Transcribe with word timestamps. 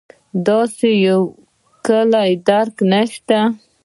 داسې 0.47 0.89
یو 1.05 1.19
کُلي 1.85 2.31
درک 2.47 2.75
شته. 3.13 3.39